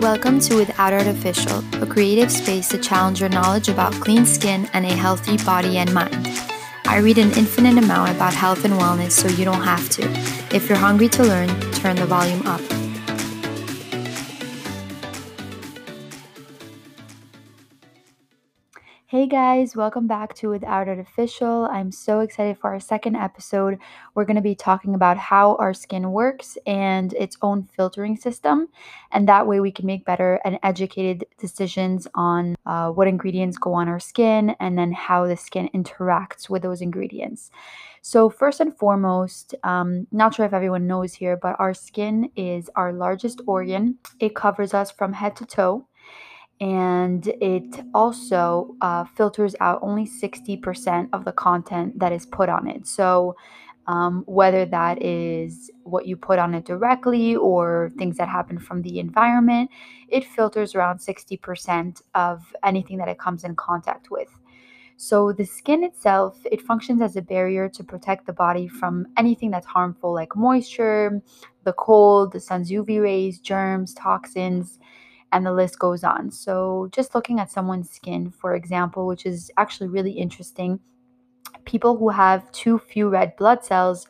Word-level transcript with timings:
Welcome 0.00 0.40
to 0.40 0.56
Without 0.56 0.92
Artificial, 0.92 1.64
a 1.82 1.86
creative 1.86 2.30
space 2.30 2.68
to 2.68 2.78
challenge 2.78 3.20
your 3.20 3.30
knowledge 3.30 3.68
about 3.68 3.94
clean 3.94 4.26
skin 4.26 4.68
and 4.74 4.84
a 4.84 4.94
healthy 4.94 5.38
body 5.38 5.78
and 5.78 5.92
mind. 5.94 6.28
I 6.84 6.98
read 6.98 7.16
an 7.16 7.32
infinite 7.32 7.82
amount 7.82 8.10
about 8.10 8.34
health 8.34 8.66
and 8.66 8.74
wellness 8.74 9.12
so 9.12 9.28
you 9.28 9.46
don't 9.46 9.62
have 9.62 9.88
to. 9.90 10.02
If 10.54 10.68
you're 10.68 10.76
hungry 10.76 11.08
to 11.08 11.22
learn, 11.24 11.48
turn 11.72 11.96
the 11.96 12.04
volume 12.04 12.46
up. 12.46 12.60
Hey 19.08 19.28
guys, 19.28 19.76
welcome 19.76 20.08
back 20.08 20.34
to 20.34 20.48
Without 20.48 20.88
Artificial. 20.88 21.66
I'm 21.66 21.92
so 21.92 22.18
excited 22.18 22.58
for 22.58 22.70
our 22.72 22.80
second 22.80 23.14
episode. 23.14 23.78
We're 24.16 24.24
going 24.24 24.34
to 24.34 24.42
be 24.42 24.56
talking 24.56 24.96
about 24.96 25.16
how 25.16 25.54
our 25.60 25.72
skin 25.74 26.10
works 26.10 26.58
and 26.66 27.12
its 27.12 27.36
own 27.40 27.68
filtering 27.76 28.16
system. 28.16 28.66
And 29.12 29.28
that 29.28 29.46
way 29.46 29.60
we 29.60 29.70
can 29.70 29.86
make 29.86 30.04
better 30.04 30.40
and 30.44 30.58
educated 30.64 31.24
decisions 31.38 32.08
on 32.16 32.56
uh, 32.66 32.90
what 32.90 33.06
ingredients 33.06 33.58
go 33.58 33.74
on 33.74 33.86
our 33.86 34.00
skin 34.00 34.56
and 34.58 34.76
then 34.76 34.90
how 34.90 35.28
the 35.28 35.36
skin 35.36 35.70
interacts 35.72 36.50
with 36.50 36.62
those 36.62 36.80
ingredients. 36.80 37.52
So, 38.02 38.28
first 38.28 38.58
and 38.58 38.76
foremost, 38.76 39.54
um, 39.62 40.08
not 40.10 40.34
sure 40.34 40.46
if 40.46 40.52
everyone 40.52 40.88
knows 40.88 41.14
here, 41.14 41.36
but 41.36 41.54
our 41.60 41.74
skin 41.74 42.32
is 42.34 42.68
our 42.74 42.92
largest 42.92 43.40
organ. 43.46 43.98
It 44.18 44.34
covers 44.34 44.74
us 44.74 44.90
from 44.90 45.12
head 45.12 45.36
to 45.36 45.46
toe 45.46 45.86
and 46.60 47.26
it 47.40 47.84
also 47.92 48.74
uh, 48.80 49.04
filters 49.04 49.54
out 49.60 49.78
only 49.82 50.06
60% 50.06 51.08
of 51.12 51.24
the 51.24 51.32
content 51.32 51.98
that 51.98 52.12
is 52.12 52.24
put 52.26 52.48
on 52.48 52.68
it. 52.68 52.86
So, 52.86 53.36
um, 53.88 54.24
whether 54.26 54.66
that 54.66 55.00
is 55.00 55.70
what 55.84 56.06
you 56.06 56.16
put 56.16 56.40
on 56.40 56.54
it 56.54 56.64
directly 56.64 57.36
or 57.36 57.92
things 57.98 58.16
that 58.16 58.28
happen 58.28 58.58
from 58.58 58.82
the 58.82 58.98
environment, 58.98 59.70
it 60.08 60.24
filters 60.24 60.74
around 60.74 60.98
60% 60.98 62.02
of 62.16 62.52
anything 62.64 62.98
that 62.98 63.08
it 63.08 63.18
comes 63.18 63.44
in 63.44 63.54
contact 63.54 64.10
with. 64.10 64.28
So 64.96 65.30
the 65.30 65.44
skin 65.44 65.84
itself, 65.84 66.38
it 66.50 66.62
functions 66.62 67.02
as 67.02 67.16
a 67.16 67.22
barrier 67.22 67.68
to 67.68 67.84
protect 67.84 68.26
the 68.26 68.32
body 68.32 68.66
from 68.66 69.06
anything 69.16 69.50
that's 69.50 69.66
harmful 69.66 70.12
like 70.14 70.34
moisture, 70.34 71.22
the 71.64 71.74
cold, 71.74 72.32
the 72.32 72.40
sun's 72.40 72.70
UV 72.70 73.02
rays, 73.02 73.38
germs, 73.38 73.92
toxins, 73.94 74.78
and 75.32 75.44
the 75.44 75.52
list 75.52 75.78
goes 75.78 76.04
on. 76.04 76.30
So, 76.30 76.88
just 76.92 77.14
looking 77.14 77.40
at 77.40 77.50
someone's 77.50 77.90
skin, 77.90 78.30
for 78.30 78.54
example, 78.54 79.06
which 79.06 79.26
is 79.26 79.50
actually 79.56 79.88
really 79.88 80.12
interesting, 80.12 80.80
people 81.64 81.96
who 81.96 82.08
have 82.08 82.50
too 82.52 82.78
few 82.78 83.08
red 83.08 83.36
blood 83.36 83.64
cells 83.64 84.06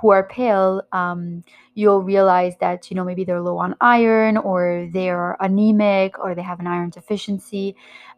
who 0.00 0.10
are 0.10 0.28
pale, 0.28 0.82
um, 0.92 1.42
you'll 1.74 2.02
realize 2.02 2.54
that 2.60 2.90
you 2.90 2.94
know 2.94 3.04
maybe 3.04 3.24
they're 3.24 3.40
low 3.40 3.58
on 3.58 3.74
iron 3.80 4.36
or 4.36 4.88
they're 4.92 5.36
anemic 5.40 6.18
or 6.18 6.34
they 6.34 6.42
have 6.42 6.60
an 6.60 6.66
iron 6.66 6.90
deficiency. 6.90 7.74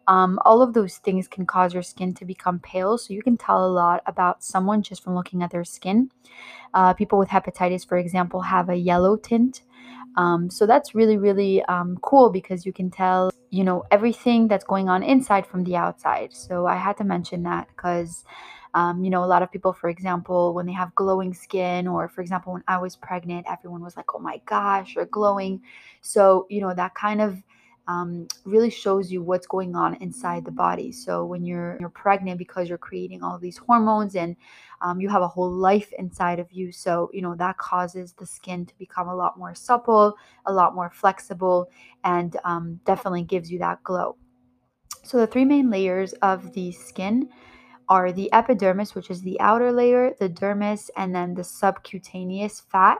Um, 0.07 0.39
all 0.45 0.61
of 0.61 0.73
those 0.73 0.97
things 0.97 1.27
can 1.27 1.45
cause 1.45 1.73
your 1.73 1.83
skin 1.83 2.13
to 2.15 2.25
become 2.25 2.59
pale, 2.59 2.97
so 2.97 3.13
you 3.13 3.23
can 3.23 3.37
tell 3.37 3.65
a 3.65 3.71
lot 3.71 4.03
about 4.05 4.43
someone 4.43 4.81
just 4.81 5.03
from 5.03 5.15
looking 5.15 5.41
at 5.41 5.51
their 5.51 5.63
skin. 5.63 6.11
Uh, 6.73 6.93
people 6.93 7.17
with 7.17 7.29
hepatitis, 7.29 7.87
for 7.87 7.97
example, 7.97 8.41
have 8.41 8.69
a 8.69 8.75
yellow 8.75 9.15
tint. 9.15 9.61
Um, 10.17 10.49
so 10.49 10.65
that's 10.65 10.93
really, 10.93 11.17
really 11.17 11.63
um, 11.63 11.97
cool 12.01 12.29
because 12.29 12.65
you 12.65 12.73
can 12.73 12.89
tell, 12.91 13.31
you 13.49 13.63
know, 13.63 13.83
everything 13.91 14.47
that's 14.47 14.65
going 14.65 14.89
on 14.89 15.03
inside 15.03 15.47
from 15.47 15.63
the 15.63 15.75
outside. 15.75 16.33
So 16.33 16.65
I 16.67 16.75
had 16.75 16.97
to 16.97 17.03
mention 17.03 17.43
that 17.43 17.67
because, 17.69 18.25
um, 18.73 19.03
you 19.03 19.09
know, 19.09 19.23
a 19.23 19.25
lot 19.25 19.41
of 19.41 19.51
people, 19.51 19.73
for 19.73 19.89
example, 19.89 20.53
when 20.53 20.65
they 20.65 20.73
have 20.73 20.93
glowing 20.95 21.33
skin, 21.33 21.87
or 21.87 22.09
for 22.09 22.21
example, 22.21 22.53
when 22.53 22.63
I 22.67 22.77
was 22.77 22.95
pregnant, 22.95 23.45
everyone 23.49 23.83
was 23.83 23.95
like, 23.95 24.13
oh 24.13 24.19
my 24.19 24.41
gosh, 24.45 24.95
you're 24.95 25.05
glowing. 25.05 25.61
So, 26.01 26.45
you 26.49 26.61
know, 26.61 26.73
that 26.73 26.93
kind 26.95 27.21
of 27.21 27.41
um, 27.87 28.27
really 28.45 28.69
shows 28.69 29.11
you 29.11 29.21
what's 29.21 29.47
going 29.47 29.75
on 29.75 29.95
inside 29.95 30.45
the 30.45 30.51
body. 30.51 30.91
So 30.91 31.25
when 31.25 31.45
you're 31.45 31.77
you're 31.79 31.89
pregnant, 31.89 32.37
because 32.37 32.69
you're 32.69 32.77
creating 32.77 33.23
all 33.23 33.37
these 33.37 33.57
hormones 33.57 34.15
and 34.15 34.35
um, 34.81 34.99
you 35.01 35.09
have 35.09 35.21
a 35.21 35.27
whole 35.27 35.51
life 35.51 35.91
inside 35.97 36.39
of 36.39 36.51
you, 36.51 36.71
so 36.71 37.09
you 37.13 37.21
know 37.21 37.35
that 37.35 37.57
causes 37.57 38.13
the 38.13 38.25
skin 38.25 38.65
to 38.65 38.77
become 38.77 39.07
a 39.07 39.15
lot 39.15 39.37
more 39.37 39.55
supple, 39.55 40.15
a 40.45 40.53
lot 40.53 40.75
more 40.75 40.89
flexible, 40.89 41.69
and 42.03 42.37
um, 42.43 42.79
definitely 42.85 43.23
gives 43.23 43.51
you 43.51 43.59
that 43.59 43.83
glow. 43.83 44.15
So 45.03 45.17
the 45.17 45.27
three 45.27 45.45
main 45.45 45.69
layers 45.69 46.13
of 46.13 46.53
the 46.53 46.71
skin 46.71 47.29
are 47.89 48.11
the 48.11 48.31
epidermis, 48.31 48.95
which 48.95 49.09
is 49.09 49.21
the 49.21 49.39
outer 49.41 49.71
layer, 49.71 50.15
the 50.19 50.29
dermis, 50.29 50.89
and 50.95 51.13
then 51.13 51.33
the 51.33 51.43
subcutaneous 51.43 52.61
fat 52.71 52.99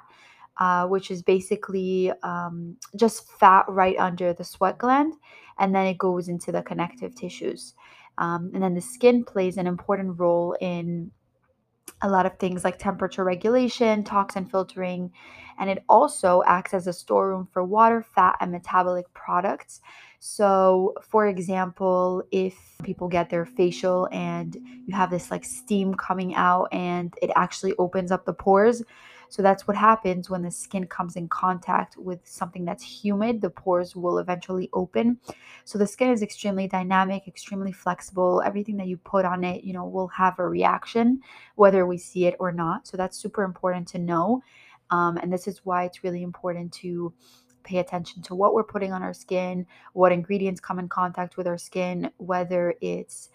uh, 0.58 0.88
which 0.88 1.12
is 1.12 1.22
basically 1.22 2.12
um, 2.24 2.78
just 2.96 3.32
fat 3.32 3.66
right 3.68 3.98
under 3.98 4.34
the 4.34 4.44
sweat 4.44 4.78
gland, 4.78 5.14
and 5.60 5.74
then 5.76 5.88
it 5.88 5.98
goes 5.98 6.28
into 6.28 6.52
the 6.52 6.62
connective 6.62 7.16
tissues. 7.16 7.74
Um, 8.18 8.52
and 8.54 8.62
then 8.62 8.74
the 8.74 8.82
skin 8.82 9.24
plays 9.24 9.58
an 9.58 9.68
important 9.68 10.20
role 10.20 10.56
in 10.60 11.12
a 12.02 12.10
lot 12.10 12.26
of 12.26 12.38
things 12.38 12.64
like 12.64 12.78
temperature 12.78 13.24
regulation, 13.24 14.04
toxin 14.04 14.46
filtering, 14.46 15.12
and 15.60 15.70
it 15.70 15.84
also 15.88 16.42
acts 16.48 16.74
as 16.74 16.88
a 16.88 16.94
storeroom 16.94 17.48
for 17.52 17.64
water, 17.64 18.02
fat, 18.02 18.36
and 18.40 18.52
metabolic 18.52 19.12
products. 19.14 19.82
So, 20.20 20.94
for 21.02 21.28
example, 21.28 22.24
if 22.32 22.56
people 22.84 23.08
get 23.08 23.30
their 23.30 23.46
facial 23.46 24.08
and 24.12 24.56
you 24.86 24.96
have 24.96 25.10
this 25.10 25.32
like 25.32 25.44
steam 25.44 25.94
coming 25.94 26.36
out 26.36 26.68
and 26.72 27.14
it 27.22 27.32
actually 27.36 27.74
opens 27.78 28.12
up 28.12 28.26
the 28.26 28.34
pores, 28.34 28.84
so 29.32 29.42
that's 29.42 29.66
what 29.66 29.78
happens 29.78 30.30
when 30.30 30.42
the 30.42 30.52
skin 30.52 30.88
comes 30.88 31.16
in 31.16 31.30
contact 31.30 31.96
with 31.96 32.20
something 32.26 32.66
that's 32.66 32.84
humid, 32.84 33.40
the 33.40 33.50
pores 33.50 33.96
will 33.96 34.18
eventually 34.18 34.70
open. 34.74 35.20
So 35.64 35.78
the 35.78 35.88
skin 35.88 36.10
is 36.10 36.22
extremely 36.22 36.68
dynamic, 36.68 37.30
extremely 37.30 37.72
flexible. 37.72 38.44
Everything 38.46 38.76
that 38.76 38.88
you 38.88 38.98
put 38.98 39.24
on 39.24 39.46
it, 39.46 39.64
you 39.64 39.72
know, 39.72 39.86
will 39.86 40.10
have 40.10 40.38
a 40.38 40.46
reaction 40.46 41.22
whether 41.56 41.86
we 41.86 41.98
see 41.98 42.26
it 42.26 42.36
or 42.40 42.52
not. 42.52 42.86
So 42.86 42.98
that's 42.98 43.18
super 43.18 43.44
important 43.44 43.88
to 43.90 44.00
know. 44.00 44.44
Um, 44.90 45.16
and 45.16 45.32
this 45.32 45.48
is 45.48 45.62
why 45.64 45.86
it's 45.86 46.04
really 46.04 46.24
important 46.24 46.74
to 46.74 47.14
pay 47.64 47.78
attention 47.78 48.22
to 48.24 48.36
what 48.36 48.54
we're 48.54 48.66
putting 48.66 48.92
on 48.92 49.02
our 49.02 49.14
skin, 49.14 49.66
what 49.94 50.12
ingredients 50.12 50.60
come 50.60 50.78
in 50.78 50.90
contact 50.90 51.38
with 51.38 51.48
our 51.48 51.58
skin, 51.58 52.12
whether 52.18 52.74
it's 52.82 53.30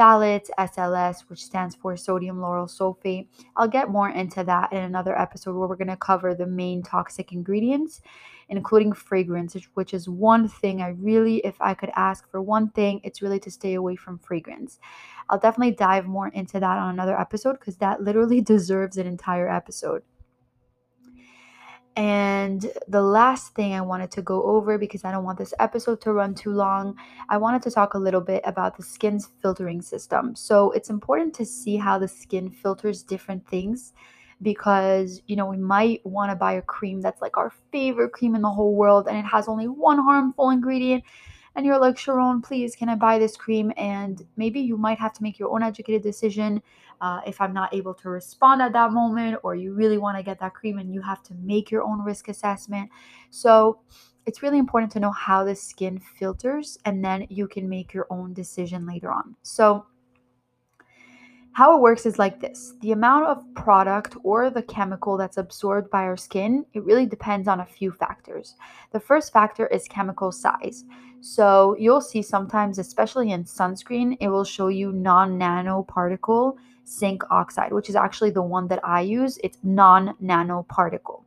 phthalates, 0.00 0.48
SLS, 0.58 1.28
which 1.28 1.44
stands 1.44 1.74
for 1.74 1.94
sodium 1.94 2.38
lauryl 2.38 2.70
sulfate. 2.70 3.26
I'll 3.56 3.68
get 3.68 3.90
more 3.90 4.08
into 4.08 4.42
that 4.44 4.72
in 4.72 4.78
another 4.78 5.18
episode 5.18 5.54
where 5.54 5.68
we're 5.68 5.76
going 5.76 5.88
to 5.88 5.96
cover 5.96 6.34
the 6.34 6.46
main 6.46 6.82
toxic 6.82 7.32
ingredients, 7.32 8.00
including 8.48 8.94
fragrance, 8.94 9.54
which 9.74 9.92
is 9.92 10.08
one 10.08 10.48
thing 10.48 10.80
I 10.80 10.88
really, 10.88 11.38
if 11.38 11.60
I 11.60 11.74
could 11.74 11.90
ask 11.96 12.28
for 12.30 12.40
one 12.40 12.70
thing, 12.70 13.02
it's 13.04 13.20
really 13.20 13.40
to 13.40 13.50
stay 13.50 13.74
away 13.74 13.94
from 13.94 14.18
fragrance. 14.18 14.78
I'll 15.28 15.38
definitely 15.38 15.74
dive 15.74 16.06
more 16.06 16.28
into 16.28 16.58
that 16.60 16.78
on 16.78 16.94
another 16.94 17.18
episode 17.20 17.58
because 17.58 17.76
that 17.76 18.02
literally 18.02 18.40
deserves 18.54 18.96
an 18.96 19.06
entire 19.06 19.50
episode. 19.50 20.02
And 21.96 22.70
the 22.88 23.02
last 23.02 23.54
thing 23.54 23.74
I 23.74 23.80
wanted 23.80 24.10
to 24.12 24.22
go 24.22 24.42
over 24.44 24.78
because 24.78 25.04
I 25.04 25.10
don't 25.10 25.24
want 25.24 25.38
this 25.38 25.52
episode 25.58 26.00
to 26.02 26.12
run 26.12 26.34
too 26.34 26.52
long, 26.52 26.96
I 27.28 27.36
wanted 27.36 27.62
to 27.62 27.70
talk 27.70 27.94
a 27.94 27.98
little 27.98 28.20
bit 28.20 28.42
about 28.44 28.76
the 28.76 28.82
skin's 28.82 29.28
filtering 29.42 29.82
system. 29.82 30.34
So 30.36 30.70
it's 30.70 30.88
important 30.88 31.34
to 31.34 31.44
see 31.44 31.76
how 31.76 31.98
the 31.98 32.08
skin 32.08 32.48
filters 32.50 33.02
different 33.02 33.46
things 33.48 33.92
because 34.42 35.20
you 35.26 35.36
know 35.36 35.46
we 35.46 35.56
might 35.56 36.04
want 36.06 36.30
to 36.30 36.36
buy 36.36 36.54
a 36.54 36.62
cream 36.62 37.00
that's 37.00 37.20
like 37.20 37.36
our 37.36 37.52
favorite 37.70 38.12
cream 38.12 38.34
in 38.34 38.42
the 38.42 38.50
whole 38.50 38.74
world 38.74 39.06
and 39.06 39.16
it 39.16 39.24
has 39.24 39.48
only 39.48 39.68
one 39.68 39.98
harmful 39.98 40.50
ingredient 40.50 41.04
and 41.56 41.66
you're 41.66 41.78
like, 41.78 41.98
Sharon, 41.98 42.42
please, 42.42 42.76
can 42.76 42.88
I 42.88 42.94
buy 42.94 43.18
this 43.18 43.36
cream? 43.36 43.72
And 43.76 44.26
maybe 44.36 44.60
you 44.60 44.76
might 44.76 44.98
have 44.98 45.12
to 45.14 45.22
make 45.22 45.38
your 45.38 45.50
own 45.50 45.62
educated 45.62 46.02
decision 46.02 46.62
uh, 47.00 47.20
if 47.26 47.40
I'm 47.40 47.52
not 47.52 47.74
able 47.74 47.94
to 47.94 48.10
respond 48.10 48.62
at 48.62 48.72
that 48.72 48.92
moment, 48.92 49.38
or 49.42 49.54
you 49.54 49.74
really 49.74 49.98
want 49.98 50.16
to 50.16 50.22
get 50.22 50.38
that 50.40 50.54
cream 50.54 50.78
and 50.78 50.92
you 50.92 51.00
have 51.02 51.22
to 51.24 51.34
make 51.34 51.70
your 51.70 51.82
own 51.82 52.02
risk 52.02 52.28
assessment. 52.28 52.90
So 53.30 53.80
it's 54.26 54.42
really 54.42 54.58
important 54.58 54.92
to 54.92 55.00
know 55.00 55.12
how 55.12 55.44
the 55.44 55.54
skin 55.54 55.98
filters, 55.98 56.78
and 56.84 57.04
then 57.04 57.26
you 57.30 57.48
can 57.48 57.68
make 57.68 57.92
your 57.94 58.06
own 58.10 58.32
decision 58.34 58.86
later 58.86 59.10
on. 59.10 59.34
So 59.42 59.86
how 61.52 61.76
it 61.76 61.80
works 61.80 62.06
is 62.06 62.18
like 62.18 62.40
this. 62.40 62.74
The 62.80 62.92
amount 62.92 63.26
of 63.26 63.44
product 63.54 64.16
or 64.22 64.50
the 64.50 64.62
chemical 64.62 65.16
that's 65.16 65.36
absorbed 65.36 65.90
by 65.90 66.02
our 66.02 66.16
skin 66.16 66.64
it 66.74 66.84
really 66.84 67.06
depends 67.06 67.48
on 67.48 67.60
a 67.60 67.66
few 67.66 67.90
factors. 67.90 68.54
The 68.92 69.00
first 69.00 69.32
factor 69.32 69.66
is 69.66 69.88
chemical 69.88 70.32
size. 70.32 70.84
So 71.20 71.76
you'll 71.78 72.00
see 72.00 72.22
sometimes 72.22 72.78
especially 72.78 73.32
in 73.32 73.44
sunscreen 73.44 74.16
it 74.20 74.28
will 74.28 74.44
show 74.44 74.68
you 74.68 74.92
non-nano 74.92 75.82
particle 75.82 76.56
zinc 76.86 77.22
oxide 77.30 77.72
which 77.72 77.88
is 77.88 77.96
actually 77.96 78.30
the 78.30 78.42
one 78.42 78.68
that 78.68 78.80
i 78.84 79.00
use. 79.00 79.38
It's 79.42 79.58
non-nano 79.62 80.64
particle 80.68 81.24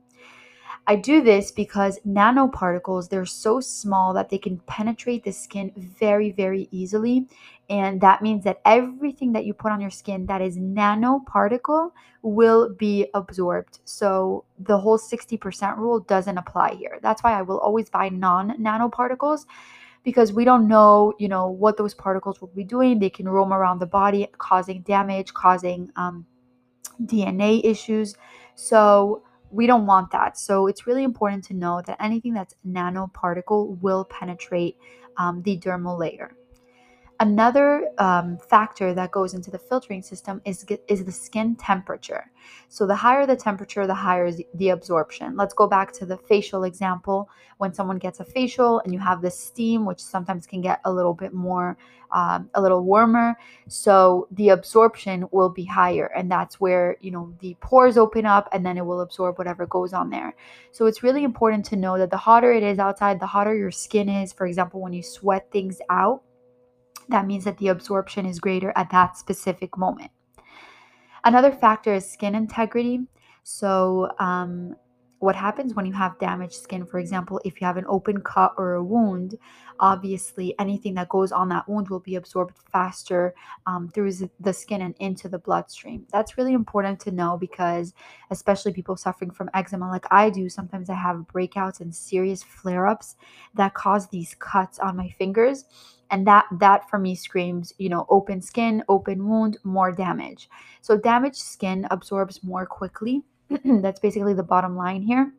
I 0.86 0.98
do 0.98 1.22
this 1.22 1.50
because 1.50 2.00
nanoparticles, 2.06 3.08
they're 3.08 3.26
so 3.26 3.62
small 3.62 4.14
that 4.14 4.30
they 4.30 4.38
can 4.38 4.58
penetrate 4.68 5.24
the 5.24 5.32
skin 5.32 5.72
very, 5.78 6.32
very 6.32 6.68
easily. 6.72 7.26
And 7.74 8.00
that 8.02 8.22
means 8.22 8.44
that 8.44 8.62
everything 8.66 9.34
that 9.34 9.46
you 9.46 9.54
put 9.56 9.72
on 9.72 9.82
your 9.82 9.90
skin 9.90 10.28
that 10.28 10.44
is 10.44 10.58
nanoparticle 10.58 11.90
will 12.22 12.70
be 12.76 13.08
absorbed. 13.16 13.80
So 13.84 14.46
the 14.60 14.78
whole 14.78 15.00
60% 15.00 15.78
rule 15.78 16.02
doesn't 16.02 16.38
apply 16.38 16.76
here. 16.76 17.00
That's 17.02 17.24
why 17.24 17.34
I 17.34 17.42
will 17.42 17.58
always 17.58 17.90
buy 17.90 18.10
non 18.10 18.52
nanoparticles 18.60 19.48
because 20.04 20.32
we 20.32 20.46
don't 20.46 20.68
know, 20.68 21.14
you 21.18 21.28
know, 21.28 21.48
what 21.48 21.78
those 21.78 21.96
particles 21.96 22.40
will 22.42 22.50
be 22.50 22.64
doing. 22.64 23.00
They 23.00 23.10
can 23.10 23.28
roam 23.28 23.52
around 23.52 23.80
the 23.80 23.88
body, 23.88 24.28
causing 24.38 24.84
damage, 24.84 25.34
causing 25.34 25.90
um, 25.96 26.28
DNA 27.06 27.60
issues. 27.66 28.14
So 28.54 29.24
we 29.50 29.66
don't 29.66 29.88
want 29.88 30.12
that. 30.12 30.38
So 30.38 30.68
it's 30.68 30.86
really 30.86 31.04
important 31.04 31.44
to 31.46 31.56
know 31.56 31.82
that 31.88 31.98
anything 32.00 32.36
that's 32.36 32.54
nanoparticle 32.68 33.80
will 33.82 34.06
penetrate 34.06 34.78
um, 35.18 35.42
the 35.42 35.58
dermal 35.58 35.98
layer. 35.98 36.36
Another 37.24 37.88
um, 38.00 38.38
factor 38.38 38.94
that 38.94 39.12
goes 39.12 39.34
into 39.34 39.50
the 39.50 39.58
filtering 39.58 40.02
system 40.02 40.42
is, 40.44 40.66
is 40.90 41.06
the 41.06 41.12
skin 41.14 41.56
temperature. 41.56 42.30
So, 42.68 42.86
the 42.86 42.98
higher 42.98 43.26
the 43.26 43.38
temperature, 43.38 43.88
the 43.88 43.94
higher 43.94 44.30
the 44.56 44.70
absorption. 44.70 45.38
Let's 45.38 45.54
go 45.54 45.66
back 45.66 45.94
to 45.94 46.06
the 46.06 46.18
facial 46.18 46.66
example. 46.66 47.30
When 47.60 47.74
someone 47.74 47.98
gets 47.98 48.20
a 48.20 48.26
facial 48.26 48.82
and 48.82 48.92
you 48.92 49.00
have 49.00 49.22
the 49.22 49.32
steam, 49.32 49.86
which 49.86 50.02
sometimes 50.02 50.46
can 50.46 50.60
get 50.60 50.82
a 50.84 50.92
little 50.92 51.14
bit 51.14 51.34
more, 51.34 51.78
um, 52.12 52.50
a 52.56 52.62
little 52.62 52.84
warmer, 52.84 53.38
so 53.70 54.28
the 54.32 54.50
absorption 54.50 55.26
will 55.32 55.50
be 55.50 55.64
higher. 55.64 56.08
And 56.08 56.30
that's 56.30 56.60
where, 56.60 56.98
you 57.00 57.12
know, 57.12 57.34
the 57.40 57.56
pores 57.62 57.98
open 57.98 58.26
up 58.26 58.50
and 58.52 58.66
then 58.66 58.78
it 58.78 58.86
will 58.86 59.00
absorb 59.00 59.38
whatever 59.38 59.66
goes 59.66 59.94
on 59.94 60.10
there. 60.10 60.36
So, 60.74 60.88
it's 60.88 61.04
really 61.04 61.24
important 61.24 61.64
to 61.68 61.78
know 61.78 61.98
that 61.98 62.10
the 62.10 62.18
hotter 62.18 62.52
it 62.52 62.64
is 62.64 62.80
outside, 62.80 63.22
the 63.22 63.28
hotter 63.28 63.56
your 63.56 63.72
skin 63.72 64.10
is. 64.10 64.34
For 64.34 64.46
example, 64.46 64.82
when 64.82 64.92
you 64.92 65.04
sweat 65.04 65.50
things 65.52 65.80
out, 65.90 66.22
that 67.10 67.28
means 67.28 67.44
that 67.46 67.58
the 67.58 67.68
absorption 67.68 68.26
is 68.26 68.40
greater 68.40 68.74
at 68.76 68.90
that 68.92 69.18
specific 69.18 69.78
moment. 69.78 70.12
Another 71.24 71.52
factor 71.52 71.94
is 71.94 72.10
skin 72.10 72.36
integrity. 72.36 73.02
So, 73.44 74.10
um, 74.20 74.76
what 75.24 75.38
happens 75.38 75.74
when 75.74 75.86
you 75.86 75.94
have 75.94 76.20
damaged 76.20 76.54
skin? 76.54 76.86
For 76.86 77.00
example, 77.00 77.40
if 77.46 77.62
you 77.62 77.66
have 77.66 77.78
an 77.78 77.86
open 77.88 78.20
cut 78.20 78.54
or 78.58 78.74
a 78.74 78.84
wound, 78.84 79.38
obviously 79.80 80.54
anything 80.60 80.96
that 80.96 81.08
goes 81.08 81.32
on 81.32 81.48
that 81.48 81.68
wound 81.68 81.88
will 81.88 82.02
be 82.02 82.16
absorbed 82.16 82.58
faster 82.74 83.34
um, 83.66 83.88
through 83.88 84.12
the 84.42 84.52
skin 84.52 84.82
and 84.82 84.94
into 85.00 85.30
the 85.30 85.40
bloodstream. 85.40 86.06
That's 86.12 86.38
really 86.38 86.52
important 86.52 87.00
to 87.02 87.12
know 87.12 87.38
because, 87.38 87.94
especially 88.32 88.74
people 88.74 88.98
suffering 88.98 89.32
from 89.32 89.50
eczema, 89.54 89.90
like 89.90 90.06
I 90.12 90.30
do, 90.30 90.50
sometimes 90.50 90.90
I 90.90 90.96
have 90.96 91.26
breakouts 91.34 91.80
and 91.80 91.96
serious 91.96 92.44
flare 92.44 92.86
ups 92.86 93.16
that 93.54 93.74
cause 93.76 94.10
these 94.10 94.36
cuts 94.38 94.78
on 94.78 94.98
my 94.98 95.08
fingers 95.18 95.64
and 96.14 96.28
that 96.28 96.46
that 96.60 96.88
for 96.90 97.00
me 97.00 97.16
screams 97.16 97.74
you 97.80 97.90
know 97.90 98.06
open 98.08 98.40
skin 98.40 98.84
open 98.88 99.28
wound 99.28 99.58
more 99.64 99.92
damage. 99.92 100.48
So 100.82 100.96
damaged 100.96 101.42
skin 101.42 101.88
absorbs 101.90 102.44
more 102.44 102.68
quickly. 102.68 103.24
That's 103.66 104.00
basically 104.00 104.36
the 104.36 104.44
bottom 104.44 104.78
line 104.78 105.02
here. 105.02 105.34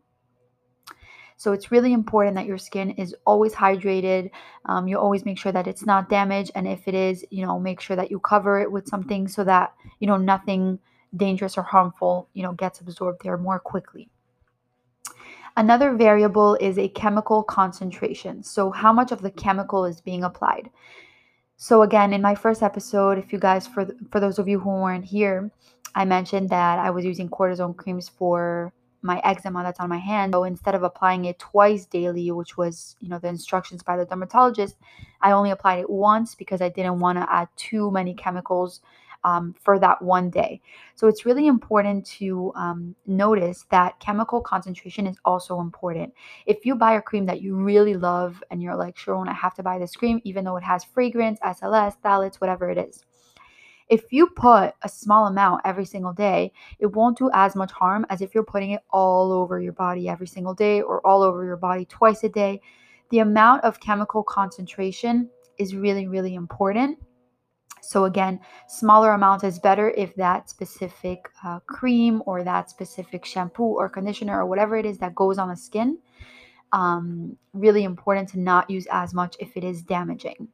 So 1.36 1.52
it's 1.52 1.70
really 1.70 1.92
important 1.92 2.34
that 2.34 2.46
your 2.46 2.58
skin 2.58 2.90
is 2.90 3.14
always 3.24 3.54
hydrated. 3.54 4.30
Um, 4.66 4.88
you 4.88 4.98
always 4.98 5.24
make 5.24 5.38
sure 5.38 5.52
that 5.52 5.68
it's 5.68 5.86
not 5.86 6.08
damaged 6.08 6.50
and 6.56 6.66
if 6.66 6.88
it 6.88 6.94
is 6.94 7.24
you 7.30 7.46
know 7.46 7.60
make 7.60 7.80
sure 7.80 7.96
that 7.96 8.10
you 8.10 8.18
cover 8.18 8.60
it 8.60 8.70
with 8.70 8.88
something 8.88 9.28
so 9.28 9.44
that 9.44 9.74
you 10.00 10.08
know 10.08 10.16
nothing 10.16 10.80
dangerous 11.16 11.56
or 11.56 11.62
harmful 11.62 12.28
you 12.34 12.42
know 12.42 12.52
gets 12.52 12.80
absorbed 12.80 13.22
there 13.22 13.38
more 13.38 13.60
quickly 13.60 14.08
Another 15.56 15.94
variable 15.94 16.56
is 16.56 16.78
a 16.78 16.88
chemical 16.88 17.42
concentration. 17.42 18.42
So, 18.42 18.70
how 18.70 18.92
much 18.92 19.12
of 19.12 19.22
the 19.22 19.30
chemical 19.30 19.84
is 19.84 20.00
being 20.00 20.24
applied? 20.24 20.70
So, 21.56 21.82
again, 21.82 22.12
in 22.12 22.20
my 22.20 22.34
first 22.34 22.62
episode, 22.62 23.18
if 23.18 23.32
you 23.32 23.38
guys, 23.38 23.66
for, 23.66 23.86
for 24.10 24.18
those 24.18 24.38
of 24.38 24.48
you 24.48 24.58
who 24.58 24.70
weren't 24.70 25.04
here, 25.04 25.50
I 25.94 26.04
mentioned 26.04 26.48
that 26.50 26.80
I 26.80 26.90
was 26.90 27.04
using 27.04 27.28
cortisone 27.28 27.76
creams 27.76 28.08
for 28.08 28.72
my 29.04 29.20
eczema 29.22 29.62
that's 29.62 29.78
on 29.78 29.90
my 29.90 29.98
hand. 29.98 30.32
So 30.32 30.44
instead 30.44 30.74
of 30.74 30.82
applying 30.82 31.26
it 31.26 31.38
twice 31.38 31.84
daily, 31.84 32.30
which 32.32 32.56
was, 32.56 32.96
you 33.00 33.08
know, 33.08 33.18
the 33.18 33.28
instructions 33.28 33.82
by 33.82 33.96
the 33.96 34.06
dermatologist, 34.06 34.76
I 35.20 35.32
only 35.32 35.50
applied 35.50 35.80
it 35.80 35.90
once 35.90 36.34
because 36.34 36.62
I 36.62 36.70
didn't 36.70 37.00
want 37.00 37.18
to 37.18 37.32
add 37.32 37.48
too 37.56 37.90
many 37.90 38.14
chemicals 38.14 38.80
um, 39.24 39.54
for 39.60 39.78
that 39.78 40.00
one 40.00 40.30
day. 40.30 40.60
So 40.94 41.08
it's 41.08 41.26
really 41.26 41.46
important 41.46 42.06
to 42.18 42.52
um, 42.54 42.94
notice 43.06 43.66
that 43.70 43.98
chemical 43.98 44.40
concentration 44.40 45.06
is 45.06 45.16
also 45.24 45.60
important. 45.60 46.12
If 46.46 46.64
you 46.64 46.76
buy 46.76 46.94
a 46.94 47.02
cream 47.02 47.26
that 47.26 47.40
you 47.42 47.56
really 47.56 47.94
love 47.94 48.42
and 48.50 48.62
you're 48.62 48.76
like, 48.76 48.96
Sharon, 48.96 49.28
I 49.28 49.32
have 49.32 49.54
to 49.54 49.62
buy 49.62 49.78
this 49.78 49.96
cream, 49.96 50.20
even 50.24 50.44
though 50.44 50.56
it 50.56 50.62
has 50.62 50.84
fragrance, 50.84 51.40
SLS, 51.40 51.96
phthalates, 52.04 52.36
whatever 52.36 52.70
it 52.70 52.78
is. 52.78 53.02
If 53.88 54.12
you 54.12 54.28
put 54.28 54.72
a 54.82 54.88
small 54.88 55.26
amount 55.26 55.62
every 55.64 55.84
single 55.84 56.12
day, 56.12 56.52
it 56.78 56.86
won't 56.86 57.18
do 57.18 57.30
as 57.34 57.54
much 57.54 57.70
harm 57.70 58.06
as 58.08 58.22
if 58.22 58.34
you're 58.34 58.44
putting 58.44 58.70
it 58.70 58.80
all 58.90 59.30
over 59.30 59.60
your 59.60 59.74
body 59.74 60.08
every 60.08 60.26
single 60.26 60.54
day 60.54 60.80
or 60.80 61.06
all 61.06 61.22
over 61.22 61.44
your 61.44 61.56
body 61.56 61.84
twice 61.84 62.24
a 62.24 62.28
day. 62.28 62.60
The 63.10 63.18
amount 63.18 63.62
of 63.64 63.80
chemical 63.80 64.22
concentration 64.22 65.28
is 65.58 65.74
really, 65.74 66.08
really 66.08 66.34
important 66.34 66.98
so 67.84 68.04
again, 68.06 68.40
smaller 68.66 69.12
amount 69.12 69.44
is 69.44 69.58
better 69.58 69.90
if 69.90 70.14
that 70.16 70.48
specific 70.48 71.28
uh, 71.44 71.60
cream 71.60 72.22
or 72.26 72.42
that 72.42 72.70
specific 72.70 73.24
shampoo 73.24 73.62
or 73.62 73.88
conditioner 73.88 74.40
or 74.40 74.46
whatever 74.46 74.76
it 74.76 74.86
is 74.86 74.98
that 74.98 75.14
goes 75.14 75.38
on 75.38 75.48
the 75.48 75.56
skin. 75.56 75.98
Um, 76.72 77.36
really 77.52 77.84
important 77.84 78.28
to 78.30 78.40
not 78.40 78.68
use 78.70 78.86
as 78.90 79.14
much 79.14 79.36
if 79.38 79.56
it 79.56 79.64
is 79.64 79.82
damaging. 79.82 80.48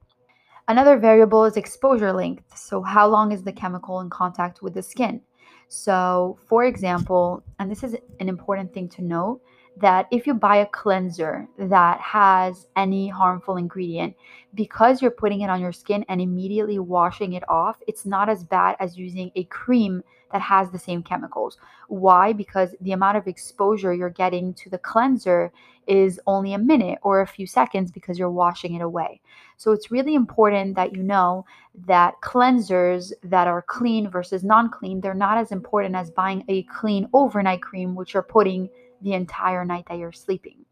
Another 0.69 0.99
variable 0.99 1.44
is 1.44 1.56
exposure 1.56 2.12
length. 2.12 2.56
So 2.56 2.82
how 2.82 3.09
long 3.09 3.32
is 3.32 3.43
the 3.43 3.53
chemical 3.53 4.00
in 4.00 4.11
contact 4.11 4.61
with 4.61 4.75
the 4.75 4.82
skin? 4.82 5.21
So 5.69 6.38
for 6.47 6.65
example, 6.65 7.44
and 7.59 7.71
this 7.71 7.85
is 7.85 7.97
an 8.19 8.29
important 8.29 8.75
thing 8.75 8.88
to 8.91 9.03
note, 9.03 9.41
that 9.81 10.06
if 10.11 10.27
you 10.27 10.35
buy 10.35 10.56
a 10.56 10.67
cleanser 10.67 11.49
that 11.59 12.00
has 12.00 12.67
any 12.77 13.09
harmful 13.09 13.56
ingredient, 13.56 14.15
because 14.55 15.00
you're 15.00 15.11
putting 15.11 15.41
it 15.41 15.50
on 15.50 15.61
your 15.61 15.73
skin 15.73 16.05
and 16.09 16.21
immediately 16.21 16.79
washing 16.79 17.32
it 17.32 17.49
off, 17.49 17.77
it's 17.87 18.05
not 18.05 18.29
as 18.29 18.44
bad 18.44 18.77
as 18.81 18.99
using 18.99 19.31
a 19.35 19.44
cream 19.44 20.03
that 20.32 20.41
has 20.41 20.71
the 20.71 20.79
same 20.79 21.03
chemicals. 21.03 21.59
Why? 21.88 22.32
Because 22.32 22.75
the 22.81 22.93
amount 22.93 23.17
of 23.17 23.27
exposure 23.27 23.93
you're 23.93 24.11
getting 24.11 24.55
to 24.55 24.71
the 24.71 24.79
cleanser 24.79 25.53
is 25.87 26.21
only 26.27 26.53
a 26.53 26.59
minute 26.59 26.99
or 27.03 27.21
a 27.21 27.27
few 27.27 27.47
seconds 27.47 27.91
because 27.91 28.19
you're 28.19 28.31
washing 28.31 28.75
it 28.75 28.82
away. 28.82 29.21
So 29.56 29.73
it's 29.73 29.91
really 29.91 30.15
important 30.15 30.77
that 30.77 30.94
you 30.94 31.03
know 31.03 31.44
that 31.87 32.15
cleansers 32.23 33.12
that 33.25 33.49
are 33.49 33.62
clean 33.62 34.09
versus 34.09 34.44
non 34.44 34.71
clean, 34.71 35.00
they're 35.00 35.15
not 35.15 35.38
as 35.38 35.50
important 35.50 35.97
as 35.97 36.11
buying 36.11 36.44
a 36.49 36.62
clean 36.65 37.09
overnight 37.12 37.62
cream, 37.62 37.94
which 37.94 38.15
you're 38.15 38.23
putting 38.23 38.69
the 39.02 39.14
entire 39.14 39.64
night 39.64 39.85
that 39.88 39.99
you're 39.99 40.12
sleeping. 40.12 40.64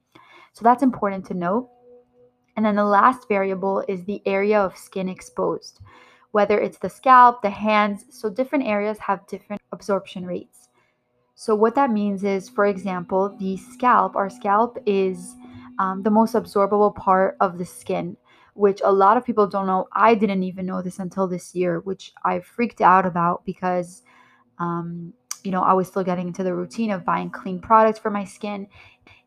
So 0.52 0.62
that's 0.62 0.82
important 0.82 1.26
to 1.26 1.34
note. 1.34 1.70
And 2.56 2.66
then 2.66 2.76
the 2.76 2.84
last 2.84 3.28
variable 3.28 3.84
is 3.86 4.04
the 4.04 4.20
area 4.26 4.60
of 4.60 4.76
skin 4.76 5.08
exposed, 5.08 5.80
whether 6.32 6.58
it's 6.58 6.78
the 6.78 6.90
scalp, 6.90 7.42
the 7.42 7.50
hands. 7.50 8.04
So 8.10 8.28
different 8.28 8.66
areas 8.66 8.98
have 8.98 9.26
different 9.28 9.62
absorption 9.70 10.26
rates. 10.26 10.68
So 11.36 11.54
what 11.54 11.76
that 11.76 11.92
means 11.92 12.24
is, 12.24 12.48
for 12.48 12.66
example, 12.66 13.36
the 13.38 13.56
scalp, 13.56 14.16
our 14.16 14.28
scalp 14.28 14.76
is 14.86 15.36
um, 15.78 16.02
the 16.02 16.10
most 16.10 16.34
absorbable 16.34 16.92
part 16.96 17.36
of 17.40 17.58
the 17.58 17.64
skin, 17.64 18.16
which 18.54 18.80
a 18.84 18.90
lot 18.90 19.16
of 19.16 19.24
people 19.24 19.46
don't 19.46 19.68
know. 19.68 19.86
I 19.92 20.16
didn't 20.16 20.42
even 20.42 20.66
know 20.66 20.82
this 20.82 20.98
until 20.98 21.28
this 21.28 21.54
year, 21.54 21.78
which 21.78 22.12
I 22.24 22.40
freaked 22.40 22.80
out 22.80 23.06
about 23.06 23.44
because 23.44 24.02
um, 24.58 25.12
you 25.44 25.50
know, 25.50 25.62
I 25.62 25.72
was 25.72 25.88
still 25.88 26.04
getting 26.04 26.28
into 26.28 26.42
the 26.42 26.54
routine 26.54 26.90
of 26.90 27.04
buying 27.04 27.30
clean 27.30 27.60
products 27.60 27.98
for 27.98 28.10
my 28.10 28.24
skin. 28.24 28.68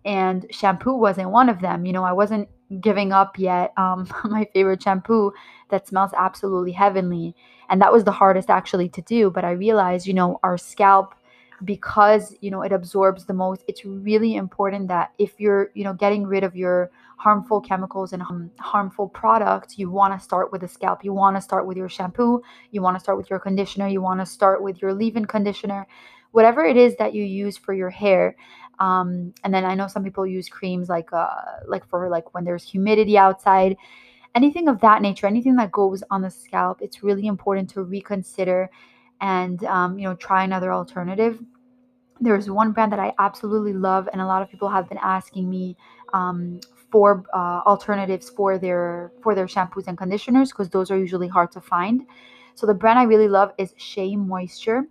And 0.03 0.45
shampoo 0.49 0.93
wasn't 0.93 1.29
one 1.29 1.49
of 1.49 1.61
them. 1.61 1.85
You 1.85 1.93
know, 1.93 2.03
I 2.03 2.13
wasn't 2.13 2.49
giving 2.79 3.11
up 3.11 3.37
yet 3.37 3.73
um, 3.77 4.07
my 4.23 4.47
favorite 4.53 4.81
shampoo 4.81 5.33
that 5.69 5.87
smells 5.87 6.11
absolutely 6.17 6.71
heavenly. 6.71 7.35
And 7.69 7.81
that 7.81 7.93
was 7.93 8.03
the 8.03 8.11
hardest 8.11 8.49
actually 8.49 8.89
to 8.89 9.01
do. 9.01 9.29
But 9.29 9.45
I 9.45 9.51
realized, 9.51 10.07
you 10.07 10.13
know, 10.13 10.39
our 10.43 10.57
scalp 10.57 11.15
because 11.63 12.35
you 12.41 12.49
know 12.49 12.61
it 12.61 12.71
absorbs 12.71 13.25
the 13.25 13.33
most 13.33 13.63
it's 13.67 13.85
really 13.85 14.35
important 14.35 14.87
that 14.87 15.11
if 15.19 15.39
you're 15.39 15.69
you 15.73 15.83
know 15.83 15.93
getting 15.93 16.25
rid 16.25 16.43
of 16.43 16.55
your 16.55 16.89
harmful 17.17 17.61
chemicals 17.61 18.13
and 18.13 18.23
um, 18.23 18.49
harmful 18.59 19.07
products 19.07 19.77
you 19.77 19.91
want 19.91 20.11
to 20.17 20.19
start 20.23 20.51
with 20.51 20.61
the 20.61 20.67
scalp. 20.67 21.03
You 21.03 21.13
want 21.13 21.37
to 21.37 21.41
start 21.41 21.67
with 21.67 21.77
your 21.77 21.87
shampoo. 21.87 22.41
You 22.71 22.81
want 22.81 22.95
to 22.95 22.99
start 22.99 23.17
with 23.17 23.29
your 23.29 23.39
conditioner. 23.39 23.87
You 23.87 24.01
want 24.01 24.19
to 24.21 24.25
start 24.25 24.63
with 24.63 24.81
your 24.81 24.91
leave-in 24.93 25.25
conditioner. 25.25 25.85
Whatever 26.31 26.65
it 26.65 26.77
is 26.77 26.95
that 26.95 27.13
you 27.13 27.23
use 27.23 27.57
for 27.57 27.73
your 27.73 27.89
hair 27.91 28.35
um, 28.79 29.31
and 29.43 29.53
then 29.53 29.63
i 29.63 29.75
know 29.75 29.87
some 29.87 30.03
people 30.03 30.25
use 30.25 30.49
creams 30.49 30.89
like 30.89 31.13
uh 31.13 31.27
like 31.67 31.85
for 31.87 32.09
like 32.09 32.33
when 32.33 32.43
there's 32.43 32.63
humidity 32.63 33.17
outside. 33.17 33.77
Anything 34.33 34.69
of 34.69 34.79
that 34.79 35.01
nature 35.01 35.27
anything 35.27 35.57
that 35.57 35.71
goes 35.73 36.03
on 36.09 36.21
the 36.21 36.29
scalp 36.31 36.81
it's 36.81 37.03
really 37.03 37.27
important 37.27 37.69
to 37.71 37.83
reconsider 37.83 38.69
and 39.19 39.63
um, 39.65 39.99
you 39.99 40.07
know 40.07 40.15
try 40.15 40.43
another 40.43 40.73
alternative 40.73 41.39
there's 42.21 42.49
one 42.49 42.71
brand 42.71 42.91
that 42.93 42.99
I 42.99 43.13
absolutely 43.19 43.73
love, 43.73 44.07
and 44.13 44.21
a 44.21 44.25
lot 44.25 44.41
of 44.41 44.49
people 44.49 44.69
have 44.69 44.87
been 44.89 44.99
asking 45.01 45.49
me 45.49 45.75
um, 46.13 46.59
for 46.91 47.23
uh, 47.33 47.61
alternatives 47.65 48.29
for 48.29 48.57
their 48.57 49.11
for 49.23 49.35
their 49.35 49.47
shampoos 49.47 49.87
and 49.87 49.97
conditioners 49.97 50.51
because 50.51 50.69
those 50.69 50.91
are 50.91 50.97
usually 50.97 51.27
hard 51.27 51.51
to 51.53 51.61
find. 51.61 52.03
So 52.55 52.67
the 52.67 52.73
brand 52.73 52.99
I 52.99 53.03
really 53.03 53.27
love 53.27 53.53
is 53.57 53.73
Shea 53.77 54.15
Moisture. 54.15 54.83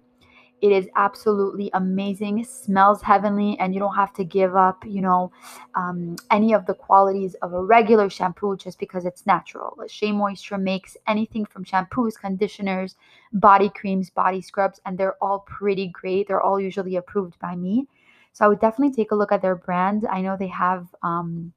It 0.62 0.72
is 0.72 0.88
absolutely 0.96 1.70
amazing, 1.72 2.44
smells 2.44 3.00
heavenly, 3.02 3.58
and 3.58 3.72
you 3.72 3.80
don't 3.80 3.94
have 3.94 4.12
to 4.14 4.24
give 4.24 4.56
up, 4.56 4.84
you 4.86 5.00
know, 5.00 5.32
um, 5.74 6.16
any 6.30 6.52
of 6.52 6.66
the 6.66 6.74
qualities 6.74 7.34
of 7.42 7.54
a 7.54 7.62
regular 7.62 8.10
shampoo 8.10 8.56
just 8.56 8.78
because 8.78 9.06
it's 9.06 9.26
natural. 9.26 9.76
Shea 9.88 10.12
Moisture 10.12 10.58
makes 10.58 10.96
anything 11.06 11.46
from 11.46 11.64
shampoos, 11.64 12.18
conditioners, 12.18 12.96
body 13.32 13.70
creams, 13.70 14.10
body 14.10 14.42
scrubs, 14.42 14.80
and 14.84 14.98
they're 14.98 15.16
all 15.22 15.40
pretty 15.40 15.88
great. 15.88 16.28
They're 16.28 16.42
all 16.42 16.60
usually 16.60 16.96
approved 16.96 17.38
by 17.38 17.56
me. 17.56 17.86
So 18.32 18.44
I 18.44 18.48
would 18.48 18.60
definitely 18.60 18.94
take 18.94 19.12
a 19.12 19.16
look 19.16 19.32
at 19.32 19.42
their 19.42 19.56
brand. 19.56 20.06
I 20.10 20.20
know 20.20 20.36
they 20.36 20.48
have. 20.48 20.86
Um, 21.02 21.52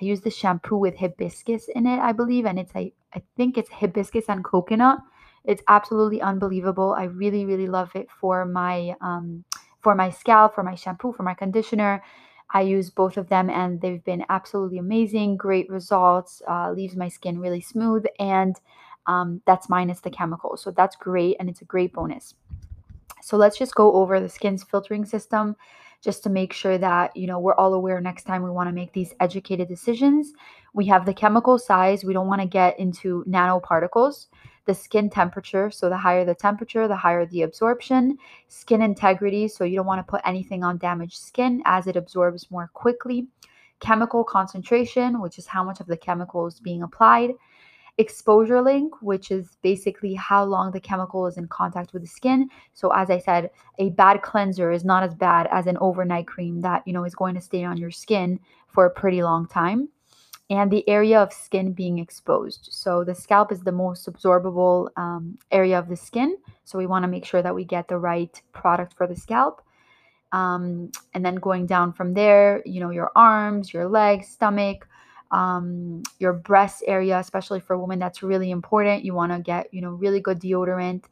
I 0.00 0.04
use 0.04 0.20
the 0.20 0.30
shampoo 0.30 0.76
with 0.76 0.96
hibiscus 0.96 1.68
in 1.68 1.86
it, 1.86 2.00
I 2.00 2.12
believe, 2.12 2.46
and 2.46 2.58
it's 2.58 2.72
I, 2.74 2.92
I 3.14 3.22
think 3.36 3.56
it's 3.56 3.70
hibiscus 3.70 4.24
and 4.28 4.42
coconut. 4.42 4.98
It's 5.44 5.62
absolutely 5.68 6.22
unbelievable. 6.22 6.94
I 6.96 7.04
really, 7.04 7.44
really 7.44 7.66
love 7.66 7.90
it 7.94 8.08
for 8.10 8.44
my 8.44 8.96
um, 9.00 9.44
for 9.82 9.94
my 9.94 10.10
scalp, 10.10 10.54
for 10.54 10.62
my 10.62 10.74
shampoo, 10.74 11.12
for 11.12 11.22
my 11.22 11.34
conditioner. 11.34 12.02
I 12.52 12.62
use 12.62 12.90
both 12.90 13.16
of 13.16 13.28
them, 13.28 13.50
and 13.50 13.80
they've 13.80 14.04
been 14.04 14.24
absolutely 14.28 14.78
amazing. 14.78 15.36
Great 15.36 15.68
results. 15.68 16.40
Uh, 16.48 16.72
leaves 16.72 16.96
my 16.96 17.08
skin 17.08 17.38
really 17.38 17.60
smooth, 17.60 18.04
and 18.18 18.58
um, 19.06 19.42
that's 19.46 19.68
minus 19.68 20.00
the 20.00 20.10
chemicals. 20.10 20.62
So 20.62 20.70
that's 20.70 20.96
great, 20.96 21.36
and 21.38 21.48
it's 21.50 21.60
a 21.62 21.66
great 21.66 21.92
bonus. 21.92 22.34
So 23.22 23.36
let's 23.36 23.58
just 23.58 23.74
go 23.74 23.92
over 23.94 24.20
the 24.20 24.28
skin's 24.28 24.62
filtering 24.62 25.04
system 25.04 25.56
just 26.02 26.22
to 26.22 26.30
make 26.30 26.52
sure 26.52 26.76
that 26.76 27.16
you 27.16 27.26
know 27.26 27.38
we're 27.38 27.54
all 27.54 27.72
aware 27.74 28.00
next 28.00 28.24
time 28.24 28.42
we 28.42 28.50
want 28.50 28.68
to 28.68 28.74
make 28.74 28.92
these 28.92 29.14
educated 29.20 29.68
decisions 29.68 30.34
we 30.74 30.84
have 30.86 31.06
the 31.06 31.14
chemical 31.14 31.58
size 31.58 32.04
we 32.04 32.12
don't 32.12 32.26
want 32.26 32.42
to 32.42 32.46
get 32.46 32.78
into 32.78 33.24
nanoparticles 33.26 34.26
the 34.66 34.74
skin 34.74 35.10
temperature 35.10 35.70
so 35.70 35.88
the 35.88 35.96
higher 35.96 36.24
the 36.24 36.34
temperature 36.34 36.88
the 36.88 36.96
higher 36.96 37.26
the 37.26 37.42
absorption 37.42 38.16
skin 38.48 38.82
integrity 38.82 39.48
so 39.48 39.64
you 39.64 39.76
don't 39.76 39.86
want 39.86 39.98
to 39.98 40.10
put 40.10 40.20
anything 40.24 40.62
on 40.64 40.78
damaged 40.78 41.18
skin 41.18 41.62
as 41.64 41.86
it 41.86 41.96
absorbs 41.96 42.50
more 42.50 42.70
quickly 42.74 43.26
chemical 43.80 44.24
concentration 44.24 45.20
which 45.20 45.38
is 45.38 45.46
how 45.46 45.62
much 45.62 45.80
of 45.80 45.86
the 45.86 45.96
chemical 45.96 46.46
is 46.46 46.60
being 46.60 46.82
applied 46.82 47.30
exposure 47.98 48.60
link, 48.60 48.92
which 49.02 49.30
is 49.30 49.56
basically 49.62 50.14
how 50.14 50.44
long 50.44 50.72
the 50.72 50.80
chemical 50.80 51.26
is 51.26 51.36
in 51.36 51.46
contact 51.46 51.92
with 51.92 52.02
the 52.02 52.08
skin. 52.08 52.48
So 52.72 52.90
as 52.90 53.10
I 53.10 53.18
said, 53.18 53.50
a 53.78 53.90
bad 53.90 54.22
cleanser 54.22 54.72
is 54.72 54.84
not 54.84 55.02
as 55.02 55.14
bad 55.14 55.48
as 55.52 55.66
an 55.66 55.78
overnight 55.80 56.26
cream 56.26 56.60
that, 56.62 56.82
you 56.86 56.92
know, 56.92 57.04
is 57.04 57.14
going 57.14 57.34
to 57.34 57.40
stay 57.40 57.64
on 57.64 57.76
your 57.76 57.90
skin 57.90 58.40
for 58.68 58.86
a 58.86 58.90
pretty 58.90 59.22
long 59.22 59.46
time. 59.46 59.88
And 60.50 60.70
the 60.70 60.86
area 60.88 61.20
of 61.20 61.32
skin 61.32 61.72
being 61.72 61.98
exposed. 61.98 62.68
So 62.70 63.02
the 63.02 63.14
scalp 63.14 63.50
is 63.50 63.60
the 63.60 63.72
most 63.72 64.06
absorbable 64.06 64.88
um, 64.96 65.38
area 65.50 65.78
of 65.78 65.88
the 65.88 65.96
skin. 65.96 66.36
So 66.64 66.78
we 66.78 66.86
want 66.86 67.02
to 67.04 67.08
make 67.08 67.24
sure 67.24 67.42
that 67.42 67.54
we 67.54 67.64
get 67.64 67.88
the 67.88 67.96
right 67.96 68.40
product 68.52 68.94
for 68.94 69.06
the 69.06 69.16
scalp. 69.16 69.62
Um, 70.32 70.90
and 71.14 71.24
then 71.24 71.36
going 71.36 71.64
down 71.66 71.92
from 71.92 72.12
there, 72.12 72.62
you 72.66 72.80
know, 72.80 72.90
your 72.90 73.10
arms, 73.16 73.72
your 73.72 73.88
legs, 73.88 74.28
stomach, 74.28 74.86
um, 75.30 76.02
your 76.18 76.32
breast 76.32 76.82
area, 76.86 77.18
especially 77.18 77.60
for 77.60 77.78
women, 77.78 77.98
that's 77.98 78.22
really 78.22 78.50
important. 78.50 79.04
You 79.04 79.14
want 79.14 79.32
to 79.32 79.38
get, 79.38 79.72
you 79.72 79.80
know, 79.80 79.90
really 79.90 80.20
good 80.20 80.40
deodorant. 80.40 81.04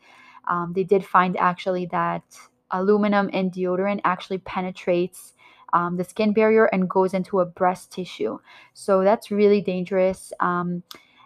Um, 0.46 0.72
they 0.74 0.84
did 0.84 1.06
find 1.06 1.36
actually 1.38 1.86
that 1.86 2.22
aluminum 2.70 3.28
in 3.30 3.50
deodorant 3.50 4.00
actually 4.04 4.38
penetrates 4.38 5.34
um, 5.72 5.96
the 5.96 6.04
skin 6.04 6.32
barrier 6.32 6.66
and 6.66 6.88
goes 6.88 7.14
into 7.14 7.40
a 7.40 7.46
breast 7.46 7.92
tissue. 7.92 8.38
So 8.74 9.02
that's 9.02 9.30
really 9.30 9.60
dangerous. 9.60 10.32
Um, 10.40 10.82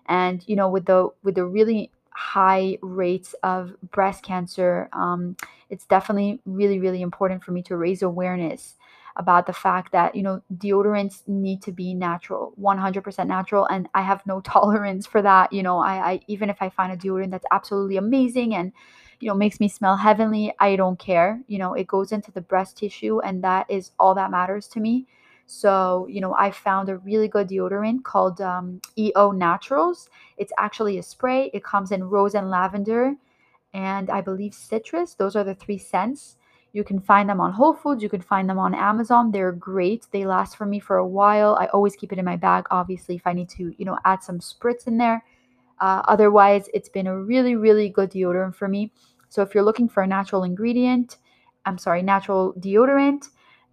and 0.07 0.43
you 0.47 0.57
know, 0.57 0.69
with 0.69 0.87
the 0.87 1.09
with 1.23 1.35
the 1.35 1.45
really 1.45 1.91
high 2.11 2.79
rates 2.83 3.35
of 3.43 3.75
breast 3.91 4.23
cancer, 4.23 4.89
um, 4.93 5.37
it's 5.71 5.85
definitely 5.87 6.41
really 6.47 6.79
really 6.79 7.03
important 7.03 7.43
for 7.45 7.53
me 7.53 7.63
to 7.63 7.77
raise 7.77 8.03
awareness 8.03 8.75
about 9.17 9.47
the 9.47 9.53
fact 9.53 9.93
that 9.93 10.15
you 10.15 10.23
know 10.23 10.43
deodorants 10.59 11.27
need 11.27 11.63
to 11.63 11.73
be 11.73 11.95
natural 11.95 12.53
100% 12.61 13.27
natural 13.27 13.67
and 13.67 13.89
i 13.95 14.03
have 14.03 14.21
no 14.27 14.41
tolerance 14.45 15.07
for 15.07 15.23
that 15.23 15.53
you 15.53 15.63
know 15.63 15.79
I, 15.79 16.13
I 16.13 16.21
even 16.27 16.51
if 16.51 16.61
i 16.61 16.69
find 16.69 16.93
a 16.93 16.97
deodorant 16.97 17.31
that's 17.31 17.47
absolutely 17.51 17.97
amazing 17.97 18.55
and 18.55 18.73
you 19.21 19.29
know 19.29 19.35
makes 19.35 19.61
me 19.61 19.69
smell 19.69 19.97
heavenly 19.97 20.53
i 20.61 20.77
don't 20.77 20.99
care 20.99 21.41
you 21.47 21.59
know 21.59 21.75
it 21.75 21.87
goes 21.87 22.13
into 22.13 22.31
the 22.33 22.41
breast 22.41 22.77
tissue 22.79 23.21
and 23.21 23.43
that 23.43 23.67
is 23.71 23.93
all 23.99 24.15
that 24.15 24.31
matters 24.31 24.69
to 24.69 24.81
me 24.81 25.07
so 25.47 26.07
you 26.11 26.21
know 26.21 26.35
i 26.35 26.51
found 26.51 26.89
a 26.89 26.99
really 26.99 27.29
good 27.29 27.49
deodorant 27.49 28.03
called 28.03 28.41
um, 28.41 28.81
eo 28.99 29.31
naturals 29.31 30.09
it's 30.37 30.53
actually 30.59 30.99
a 30.99 31.03
spray 31.03 31.51
it 31.55 31.65
comes 31.65 31.93
in 31.93 32.05
rose 32.05 32.35
and 32.35 32.51
lavender 32.51 33.15
and 33.75 34.11
i 34.11 34.21
believe 34.21 34.55
citrus 34.55 35.15
those 35.15 35.37
are 35.37 35.45
the 35.45 35.55
three 35.55 35.79
scents 35.79 36.37
you 36.77 36.85
can 36.85 37.01
find 37.01 37.27
them 37.27 37.41
on 37.41 37.55
Whole 37.55 37.73
Foods, 37.73 38.03
you 38.03 38.11
can 38.11 38.21
find 38.21 38.51
them 38.51 38.59
on 38.59 38.75
Amazon. 38.75 39.31
They're 39.31 39.51
great. 39.51 40.07
They 40.11 40.27
last 40.27 40.59
for 40.59 40.67
me 40.67 40.79
for 40.79 40.99
a 40.99 41.07
while. 41.07 41.57
I 41.59 41.69
always 41.69 41.97
keep 41.97 42.13
it 42.13 42.19
in 42.19 42.25
my 42.27 42.37
bag, 42.37 42.67
obviously, 42.71 43.15
if 43.17 43.27
I 43.27 43.33
need 43.33 43.49
to, 43.51 43.75
you 43.79 43.87
know, 43.87 43.97
add 44.05 44.23
some 44.23 44.41
spritz 44.41 44.87
in 44.87 44.99
there. 44.99 45.25
Uh, 45.81 46.03
otherwise, 46.09 46.69
it's 46.73 46.89
been 46.89 47.07
a 47.07 47.23
really, 47.23 47.57
really 47.57 47.89
good 47.89 48.11
deodorant 48.11 48.55
for 48.55 48.69
me. 48.69 48.93
So 49.29 49.43
if 49.43 49.55
you're 49.55 49.65
looking 49.65 49.89
for 49.89 50.03
a 50.03 50.07
natural 50.07 50.45
ingredient, 50.45 51.19
I'm 51.65 51.79
sorry, 51.79 52.03
natural 52.03 52.55
deodorant, 52.55 53.29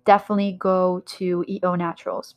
definitely 0.06 0.58
go 0.60 1.02
to 1.06 1.46
EO 1.48 1.76
Naturals. 1.76 2.36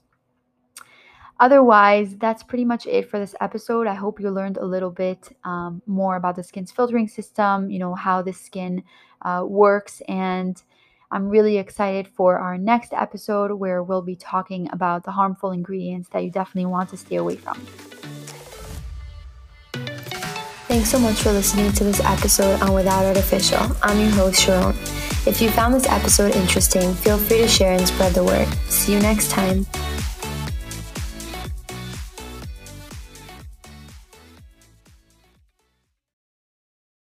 Otherwise, 1.39 2.17
that's 2.17 2.43
pretty 2.43 2.65
much 2.65 2.87
it 2.87 3.11
for 3.11 3.19
this 3.19 3.35
episode. 3.41 3.87
I 3.87 3.95
hope 3.95 4.21
you 4.21 4.31
learned 4.31 4.57
a 4.57 4.65
little 4.65 4.91
bit 4.91 5.37
um, 5.45 5.83
more 5.87 6.17
about 6.17 6.37
the 6.37 6.43
skin's 6.43 6.73
filtering 6.73 7.09
system, 7.09 7.71
you 7.71 7.79
know, 7.79 7.95
how 7.95 8.23
the 8.23 8.33
skin 8.33 8.83
uh, 9.21 9.45
works. 9.47 10.01
And 10.09 10.61
I'm 11.11 11.29
really 11.29 11.59
excited 11.59 12.09
for 12.09 12.39
our 12.39 12.57
next 12.57 12.95
episode 12.95 13.53
where 13.53 13.83
we'll 13.83 14.03
be 14.03 14.17
talking 14.17 14.69
about 14.73 15.05
the 15.05 15.11
harmful 15.11 15.51
ingredients 15.51 16.09
that 16.11 16.25
you 16.25 16.31
definitely 16.31 16.71
want 16.71 16.89
to 16.91 16.97
stay 16.97 17.17
away 17.17 17.37
from. 17.37 17.61
Thanks 20.77 20.91
so 20.91 20.99
much 20.99 21.23
for 21.23 21.33
listening 21.33 21.73
to 21.73 21.85
this 21.85 22.01
episode 22.01 22.61
on 22.61 22.75
Without 22.75 23.07
Artificial. 23.07 23.75
I'm 23.83 23.99
your 23.99 24.11
host, 24.11 24.43
Sharon. 24.43 24.77
If 25.25 25.41
you 25.41 25.49
found 25.49 25.73
this 25.73 25.87
episode 25.87 26.37
interesting, 26.37 26.93
feel 26.97 27.17
free 27.17 27.39
to 27.39 27.49
share 27.49 27.73
and 27.73 27.89
spread 27.89 28.13
the 28.13 28.23
word. 28.23 28.47
See 28.69 28.93
you 28.93 29.01
next 29.01 29.31
time. 29.31 29.65